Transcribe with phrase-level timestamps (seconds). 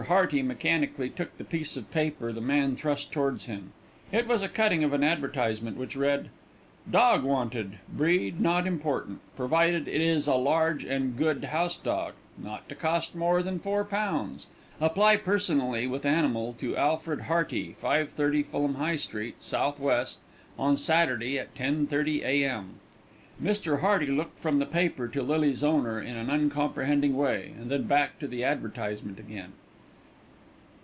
[0.07, 3.71] Hearty mechanically took the piece of paper the man thrust towards him.
[4.11, 6.29] It was a cutting of an advertisement, which read:
[6.89, 12.13] "DOG WANTED, breed not important, provided it is a large and good house dog.
[12.35, 14.47] Not to cost more than £4.
[14.81, 20.03] Apply personally with animal to Alfred Hearty, 530 Fulham High Street, S.W.,
[20.57, 22.79] on Saturday at 10.30 a.m."
[23.39, 23.81] Mr.
[23.81, 28.17] Hearty looked from the paper to Lily's owner in an uncomprehending way and then back
[28.17, 29.53] to the advertisement again.